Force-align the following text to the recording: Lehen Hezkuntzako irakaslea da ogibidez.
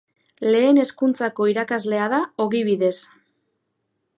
Lehen 0.53 0.79
Hezkuntzako 0.83 1.47
irakaslea 1.51 2.07
da 2.15 2.23
ogibidez. 2.47 2.93